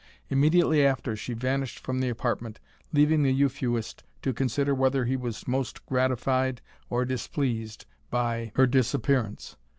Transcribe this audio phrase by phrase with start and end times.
[0.31, 2.59] Immediately after, she vanished from the apartment,
[2.91, 9.57] leaving the Euphuist to consider whether he was most gratified or displeased by her disappearance.